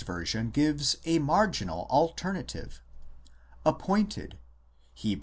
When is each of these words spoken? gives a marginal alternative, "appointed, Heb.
gives 0.51 0.97
a 1.05 1.19
marginal 1.19 1.85
alternative, 1.91 2.81
"appointed, 3.63 4.35
Heb. 5.03 5.19